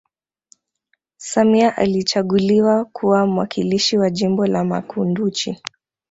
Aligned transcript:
samia 1.17 1.77
alichaguliwa 1.77 2.85
kuwa 2.85 3.25
mwakilishi 3.27 3.97
wa 3.97 4.09
jimbo 4.09 4.45
la 4.47 4.63
makunduchi 4.63 5.57